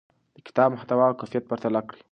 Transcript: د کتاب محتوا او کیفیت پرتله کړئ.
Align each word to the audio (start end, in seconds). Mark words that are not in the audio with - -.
د 0.35 0.37
کتاب 0.47 0.69
محتوا 0.75 1.05
او 1.09 1.17
کیفیت 1.19 1.43
پرتله 1.49 1.81
کړئ. 1.87 2.01